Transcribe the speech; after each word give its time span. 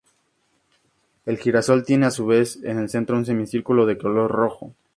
El 1.27 1.37
girasol 1.37 1.85
tiene 1.85 2.07
a 2.07 2.09
su 2.09 2.25
vez 2.25 2.55
en 2.63 2.79
el 2.79 2.89
centro 2.89 3.15
un 3.17 3.25
semicírculo 3.27 3.85
de 3.85 3.99
color 3.99 4.31
rojo. 4.31 4.73